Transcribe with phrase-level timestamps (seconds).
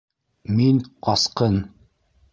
[0.59, 1.63] Мин- ҡасҡын.